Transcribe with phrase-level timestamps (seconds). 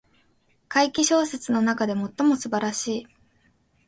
[0.67, 3.07] 怪奇小説の中で最も素晴らしい